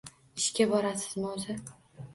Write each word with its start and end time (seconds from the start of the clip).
Ishga 0.41 0.67
borasizmi 0.73 1.31
o`zi 1.37 1.59